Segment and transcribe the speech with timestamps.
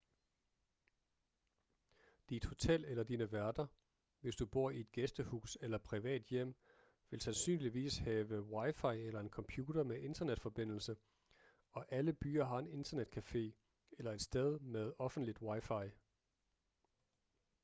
[2.29, 3.65] dit hotel eller dine værter
[4.21, 6.55] hvis du bor i et gæstehus eller privat hjem
[7.09, 10.95] vil sandsynligvis have wi-fi eller en computer med internetforbindelse
[11.71, 13.53] og alle byer har en internetcafé
[13.97, 15.89] eller et sted med offentligt wi-fi